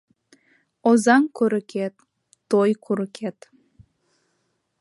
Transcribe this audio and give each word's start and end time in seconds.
Озаҥ 0.89 1.23
курыкет- 1.35 1.95
той 2.49 2.71
курыкет 2.83 3.39